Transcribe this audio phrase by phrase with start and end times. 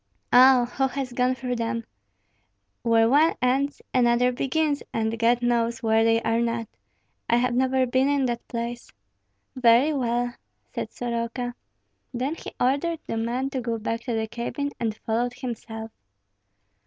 [0.33, 0.65] "Oh!
[0.65, 1.83] who has gone through them?
[2.81, 6.67] Where one ends another begins, and God knows where they are not;
[7.29, 8.91] I have never been in that place."
[9.55, 10.33] "Very well!"
[10.73, 11.53] said Soroka.
[12.15, 15.91] Then he ordered the man to go back to the cabin, and followed himself.